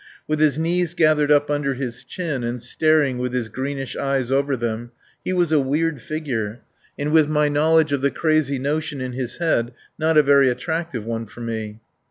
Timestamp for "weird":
5.59-6.01